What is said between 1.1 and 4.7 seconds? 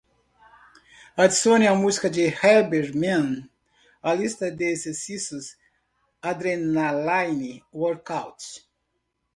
Adicione a música Herbie Mann à lista de